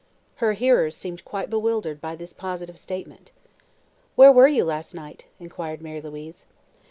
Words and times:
Her 0.37 0.53
hearers 0.53 0.97
seemed 0.97 1.23
quite 1.23 1.51
bewildered 1.51 2.01
by 2.01 2.15
this 2.15 2.33
positive 2.33 2.79
statement. 2.79 3.29
"Where 4.15 4.31
were 4.31 4.47
you 4.47 4.65
last 4.65 4.95
night?" 4.95 5.25
inquired 5.39 5.79
Mary 5.79 6.01
Louise. 6.01 6.47